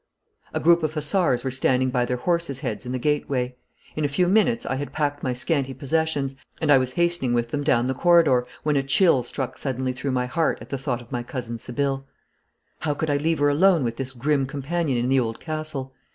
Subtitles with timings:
[0.51, 3.55] A group of hussars were standing by their horses' heads in the gateway.
[3.95, 7.49] In a few minutes I had packed my scanty possessions, and I was hastening with
[7.49, 11.01] them down the corridor when a chill struck suddenly through my heart at the thought
[11.03, 12.07] of my cousin Sibylle.
[12.79, 15.93] How could I leave her alone with this grim companion in the old castle?